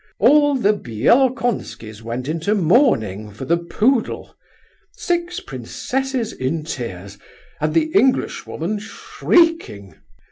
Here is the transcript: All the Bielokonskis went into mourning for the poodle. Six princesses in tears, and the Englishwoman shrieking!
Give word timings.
All 0.17 0.55
the 0.55 0.73
Bielokonskis 0.73 2.01
went 2.01 2.27
into 2.27 2.55
mourning 2.55 3.29
for 3.29 3.45
the 3.45 3.57
poodle. 3.57 4.35
Six 4.93 5.39
princesses 5.39 6.33
in 6.33 6.63
tears, 6.63 7.19
and 7.59 7.75
the 7.75 7.91
Englishwoman 7.95 8.79
shrieking! 8.79 9.93